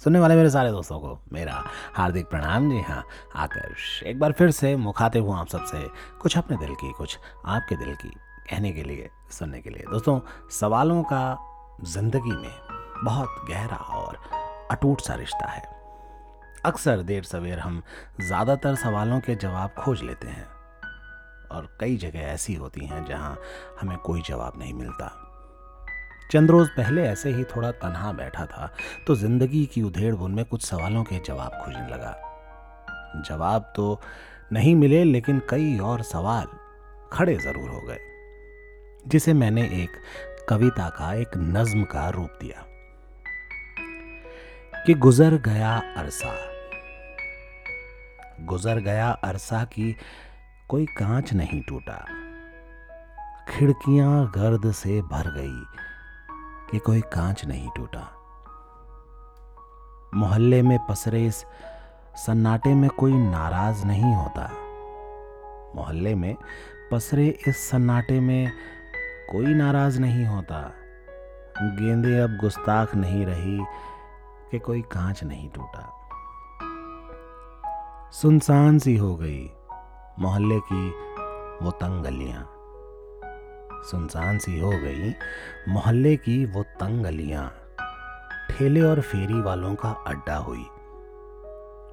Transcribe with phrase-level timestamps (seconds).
[0.00, 1.62] सुनने वाले मेरे सारे दोस्तों को मेरा
[1.94, 3.04] हार्दिक प्रणाम। जी हाँ
[3.36, 5.86] आकर्ष एक बार फिर से मुखातिब हूँ आप सबसे
[6.22, 8.08] कुछ अपने दिल की, कुछ आपके दिल की
[8.50, 11.36] कहने के लिए, सुनने के लिए। दोस्तों, सवालों का
[11.84, 14.18] ज़िंदगी में बहुत गहरा और
[14.70, 15.62] अटूट सा रिश्ता है।
[16.66, 17.82] अक्सर देर सवेर हम
[18.20, 20.46] ज़्यादातर सवालों के जवाब खोज लेते हैं
[21.50, 23.38] और कई जगह ऐसी होती हैं जहाँ
[23.80, 25.16] हमें कोई जवाब नहीं मिलता।
[26.30, 28.70] चंद रोज पहले ऐसे ही थोड़ा तनहा बैठा था
[29.06, 32.16] तो ज़िंदगी की उधेड़ बुन में कुछ सवालों के जवाब खोजने लगा।
[33.28, 34.00] जवाब तो
[34.52, 36.46] नहीं मिले, लेकिन कई और सवाल
[37.12, 37.98] खड़े ज़रूर हो गए,
[39.08, 39.90] जिसे मैंने एक
[40.48, 42.64] कविता का, एक नज्म का रूप दिया।
[44.86, 46.34] कि गुजर गया अरसा।
[48.44, 49.96] गुजर गया अरसा की
[50.68, 52.04] कोई कांच नहीं टूटा।
[53.48, 55.89] खिड़कियाँ गर्द से भर गई
[56.70, 58.16] कि कोई कांच नहीं टूटा।
[60.14, 61.44] मोहल्ले में पसरे इस
[62.16, 64.50] सन्नाटे में कोई नाराज़ नहीं होता।
[65.76, 66.36] मोहल्ले में
[66.92, 68.52] पसरे इस सन्नाटे में
[69.32, 70.72] कोई नाराज़ नहीं होता।
[71.62, 73.58] गेंदे अब गुस्ताख नहीं रही
[74.50, 75.96] कि कोई कांच नहीं टूटा।
[78.12, 79.50] सुनसान सी हो गई
[80.18, 80.90] मोहल्ले की
[81.64, 82.59] वो तंग गलियाँ
[83.82, 85.14] सुनसान सी हो गई,
[85.68, 87.54] मोहल्ले की वो तंग गलियाँ
[88.50, 90.64] ठेले और फेरी वालों का अड्डा हुई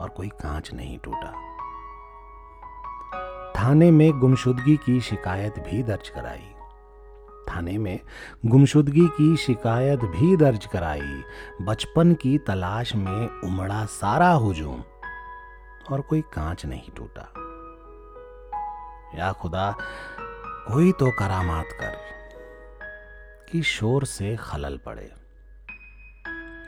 [0.00, 1.32] और कोई कांच नहीं टूटा।
[3.52, 6.52] थाने में गुमशुदगी की शिकायत भी दर्ज कराई।
[7.48, 8.00] थाने में
[8.46, 11.22] गुमशुदगी की शिकायत भी दर्ज कराई।
[11.62, 14.82] बचपन की तलाश में उमड़ा सारा हुजूम
[15.90, 17.32] और कोई कांच नहीं टूटा।
[19.18, 19.74] या खुदा
[20.66, 21.96] कोई तो करामात कर,
[23.52, 25.12] कि शोर से खलल पड़े।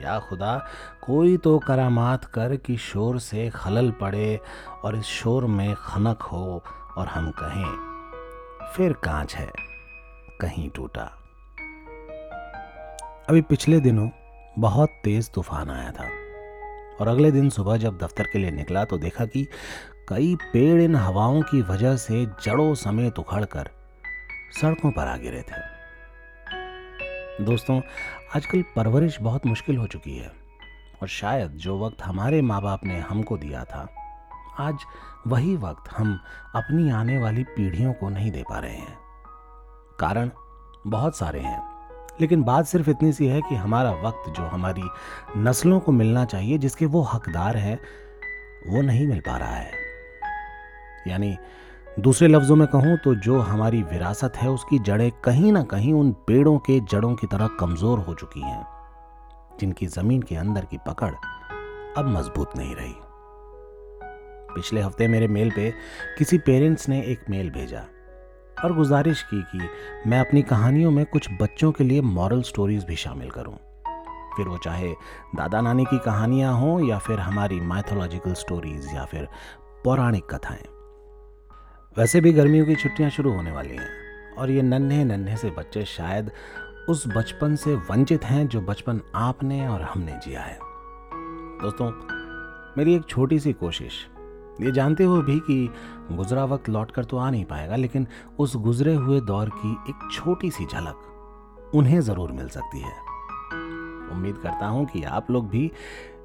[0.00, 0.66] या खुदा,
[1.02, 4.40] कोई तो करामात कर, कि शोर से खलल पड़े
[4.84, 6.64] और इस शोर में खनक हो
[6.96, 9.50] और हम कहें, फिर कांच है,
[10.40, 11.04] कहीं टूटा।
[13.28, 14.08] अभी पिछले दिनों
[14.58, 16.08] बहुत तेज तूफ़ान आया था
[17.00, 19.48] और अगले दिन सुबह जब दफ्तर के लिए निकला तो देखा कि
[20.08, 23.70] कई पेड़ इन हवाओं की वजह से जड़ों समेत उखड़कर
[24.60, 25.60] सड़कों पर आ गिरे थे।
[27.44, 27.80] दोस्तों,
[28.36, 30.32] आजकल परवरिश बहुत मुश्किल हो चुकी है
[31.02, 33.86] और शायद जो वक्त हमारे माँ बाप ने हमको दिया था,
[34.58, 34.84] आज
[35.26, 36.18] वही वक्त हम
[36.54, 38.96] अपनी आने वाली पीढ़ियों को नहीं दे पा रहे हैं।
[40.00, 40.30] कारण
[40.86, 41.60] बहुत सारे हैं,
[42.20, 44.84] लेकिन बात सिर्फ़ इतनी सी है कि हमारा वक्त जो हमारी
[45.36, 47.78] नस्लों को मिलना चाहिए, जिसके वो हकदार हैं,
[48.68, 49.72] वो नहीं मिल पा रहा है।
[51.08, 51.36] यानी
[51.96, 56.10] दूसरे लफ्ज़ों में कहूँ तो जो हमारी विरासत है, उसकी जड़ें कहीं ना कहीं उन
[56.26, 58.66] पेड़ों के जड़ों की तरह कमज़ोर हो चुकी हैं,
[59.60, 61.12] जिनकी ज़मीन के अंदर की पकड़
[61.96, 62.94] अब मज़बूत नहीं रही।
[64.54, 65.72] पिछले हफ़्ते मेरे मेल पे
[66.18, 67.84] किसी पेरेंट्स ने एक मेल भेजा
[68.64, 69.68] और गुजारिश की कि
[70.10, 73.56] मैं अपनी कहानियों में कुछ बच्चों के लिए मॉरल स्टोरीज भी शामिल करूँ।
[74.36, 74.92] फिर वो चाहे
[75.36, 79.28] दादा नानी की कहानियाँ हों या फिर हमारी माइथोलॉजिकल स्टोरीज या फिर
[79.84, 80.75] पौराणिक कथाएँ।
[81.96, 83.88] वैसे भी गर्मियों की छुट्टियाँ शुरू होने वाली हैं,
[84.34, 86.30] और ये नन्हे नन्हे से बच्चे शायद
[86.88, 90.58] उस बचपन से वंचित हैं जो बचपन आपने और हमने जिया है।
[91.62, 91.90] दोस्तों,
[92.78, 94.06] मेरी एक छोटी सी कोशिश।
[94.60, 95.68] ये जानते हुए भी कि
[96.12, 98.06] गुजरा वक्त लौट कर तो आ नहीं पाएगा, लेकिन
[98.38, 102.94] उस गुजरे हुए दौर की एक छोटी सी झलक उन्हें ज़रूर मिल सकती है।
[104.12, 105.70] उम्मीद करता हूँ कि आप लोग भी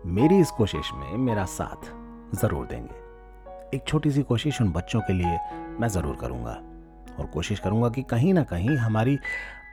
[0.07, 1.91] मेरी इस कोशिश में मेरा साथ
[2.35, 3.00] ज़रूर देंगे।
[3.73, 5.37] एक छोटी सी कोशिश उन बच्चों के लिए
[5.79, 6.51] मैं ज़रूर करूँगा।
[7.19, 9.17] और कोशिश करूँगा कि कहीं ना कहीं हमारी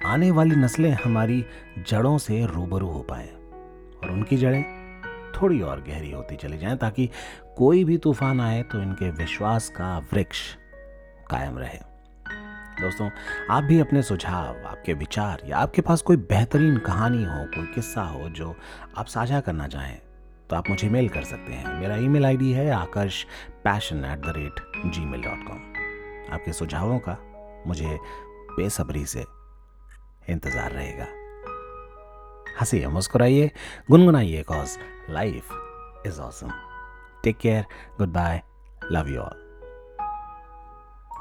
[0.06, 1.44] आने वाली नस्लें हमारी
[1.88, 4.62] जड़ों से रूबरू हो पाएँ और उनकी जड़ें
[5.34, 7.08] थोड़ी और गहरी होती चली जाएँ ताकि
[7.56, 10.42] कोई भी तूफ़ान आए तो इनके विश्वास का वृक्ष
[11.30, 11.78] कायम रहे।
[12.80, 13.10] दोस्तों,
[13.50, 18.02] आप भी अपने सुझाव, आपके विचार या आपके पास कोई बेहतरीन कहानी हो, कोई किस्सा
[18.02, 18.54] हो जो
[18.96, 19.98] आप साझा करना चाहें
[20.50, 23.24] तो आप मुझे मेल कर सकते हैं। मेरा ईमेल आईडी है Aakarsh
[23.64, 24.60] passion at the rate
[25.04, 25.58] gmail dot com
[26.34, 27.16] आपके सुझावों का
[27.66, 27.98] मुझे
[28.56, 29.24] बेसब्री से
[30.30, 31.06] इंतज़ार रहेगा।
[32.60, 33.50] हंसिए, मुस्कुराइए,
[33.90, 34.78] गुनगुनाइए cause
[35.10, 35.50] life
[36.06, 36.52] is awesome
[37.24, 37.64] take care
[37.98, 38.42] good bye
[38.92, 39.47] love you all